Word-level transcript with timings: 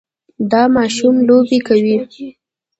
دا 0.51 0.61
ماشوم 0.75 1.15
لوبې 1.27 1.59
کوي. 1.67 1.95